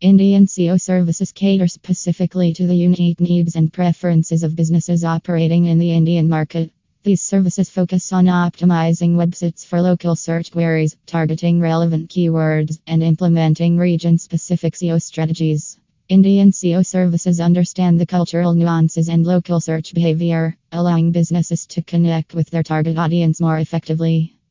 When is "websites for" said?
9.16-9.82